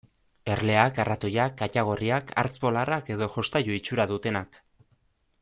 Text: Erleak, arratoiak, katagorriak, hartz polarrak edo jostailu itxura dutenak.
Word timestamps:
Erleak, 0.51 1.01
arratoiak, 1.03 1.53
katagorriak, 1.59 2.33
hartz 2.45 2.53
polarrak 2.65 3.13
edo 3.17 3.29
jostailu 3.35 3.77
itxura 3.83 4.09
dutenak. 4.15 4.61